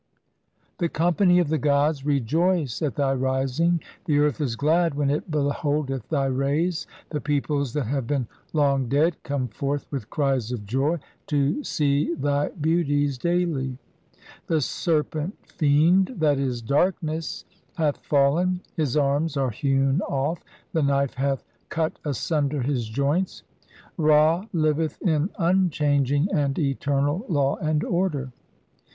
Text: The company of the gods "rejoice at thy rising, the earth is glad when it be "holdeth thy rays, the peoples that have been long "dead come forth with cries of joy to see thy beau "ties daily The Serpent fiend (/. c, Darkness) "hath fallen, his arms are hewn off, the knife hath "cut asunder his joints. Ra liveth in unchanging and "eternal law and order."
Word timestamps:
The 0.79 0.89
company 0.89 1.37
of 1.37 1.49
the 1.49 1.59
gods 1.59 2.03
"rejoice 2.03 2.81
at 2.81 2.95
thy 2.95 3.13
rising, 3.13 3.81
the 4.05 4.17
earth 4.17 4.41
is 4.41 4.55
glad 4.55 4.95
when 4.95 5.11
it 5.11 5.29
be 5.29 5.37
"holdeth 5.37 6.09
thy 6.09 6.25
rays, 6.25 6.87
the 7.11 7.21
peoples 7.21 7.73
that 7.73 7.83
have 7.85 8.07
been 8.07 8.25
long 8.51 8.89
"dead 8.89 9.21
come 9.21 9.47
forth 9.47 9.85
with 9.91 10.09
cries 10.09 10.51
of 10.51 10.65
joy 10.65 10.97
to 11.27 11.63
see 11.63 12.15
thy 12.15 12.49
beau 12.49 12.81
"ties 12.81 13.19
daily 13.19 13.77
The 14.47 14.59
Serpent 14.61 15.35
fiend 15.45 16.17
(/. 16.19 16.19
c, 16.19 16.65
Darkness) 16.65 17.45
"hath 17.75 17.97
fallen, 17.97 18.61
his 18.75 18.97
arms 18.97 19.37
are 19.37 19.51
hewn 19.51 20.01
off, 20.01 20.43
the 20.73 20.81
knife 20.81 21.13
hath 21.13 21.43
"cut 21.69 21.99
asunder 22.03 22.63
his 22.63 22.87
joints. 22.89 23.43
Ra 23.97 24.45
liveth 24.51 24.99
in 25.03 25.29
unchanging 25.37 26.27
and 26.33 26.57
"eternal 26.57 27.23
law 27.29 27.57
and 27.57 27.83
order." 27.83 28.31